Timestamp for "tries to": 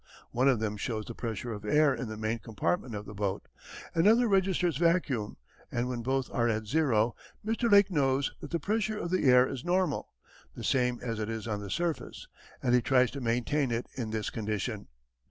12.81-13.21